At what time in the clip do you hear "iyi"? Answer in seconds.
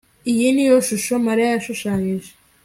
0.31-0.47